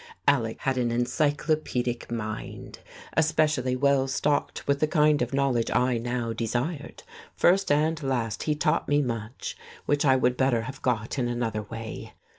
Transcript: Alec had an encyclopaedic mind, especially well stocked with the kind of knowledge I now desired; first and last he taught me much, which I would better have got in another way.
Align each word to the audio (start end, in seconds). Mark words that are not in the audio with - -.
Alec 0.27 0.57
had 0.61 0.79
an 0.79 0.89
encyclopaedic 0.89 2.09
mind, 2.11 2.79
especially 3.13 3.75
well 3.75 4.07
stocked 4.07 4.67
with 4.67 4.79
the 4.79 4.87
kind 4.87 5.21
of 5.21 5.31
knowledge 5.31 5.69
I 5.69 5.99
now 5.99 6.33
desired; 6.33 7.03
first 7.35 7.71
and 7.71 8.01
last 8.01 8.41
he 8.49 8.55
taught 8.55 8.87
me 8.87 9.03
much, 9.03 9.55
which 9.85 10.03
I 10.03 10.15
would 10.15 10.37
better 10.37 10.61
have 10.61 10.81
got 10.81 11.19
in 11.19 11.27
another 11.27 11.61
way. 11.61 12.13